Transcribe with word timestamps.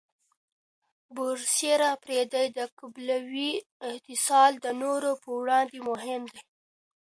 برسېره 1.15 1.91
پر 2.03 2.09
دې، 2.31 2.45
د 2.57 2.59
قبیلوي 2.79 3.51
اتصال 3.91 4.51
د 4.61 4.67
نورو 4.81 5.11
پر 5.21 5.31
وړاندې 5.39 5.79
مهم 5.89 6.21
دی. 6.33 6.41